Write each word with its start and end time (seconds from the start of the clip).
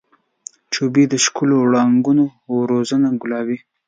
جوپې 0.73 1.03
د 1.11 1.13
ښکلو 1.25 1.55
وړانګو 1.61 2.11
وزرونه 2.53 3.09
ګلابي 3.21 3.57